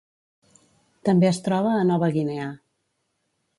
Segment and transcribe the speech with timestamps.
[1.09, 2.51] També es troba a Nova Guinea.